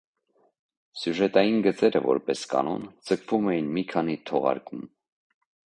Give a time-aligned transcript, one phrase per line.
[1.01, 4.85] Սյուժետային գծերը, որպես կանոն, ձգվում էին մի քանի թողարկում։